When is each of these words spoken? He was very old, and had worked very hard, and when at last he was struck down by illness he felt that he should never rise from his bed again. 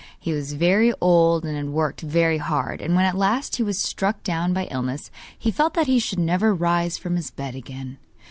He 0.19 0.33
was 0.33 0.53
very 0.53 0.91
old, 0.99 1.45
and 1.45 1.55
had 1.55 1.69
worked 1.69 2.01
very 2.01 2.39
hard, 2.39 2.81
and 2.81 2.95
when 2.95 3.05
at 3.05 3.15
last 3.15 3.57
he 3.57 3.61
was 3.61 3.77
struck 3.77 4.23
down 4.23 4.51
by 4.51 4.65
illness 4.71 5.11
he 5.37 5.51
felt 5.51 5.75
that 5.75 5.85
he 5.85 5.99
should 5.99 6.17
never 6.17 6.55
rise 6.55 6.97
from 6.97 7.17
his 7.17 7.29
bed 7.29 7.53
again. 7.53 7.99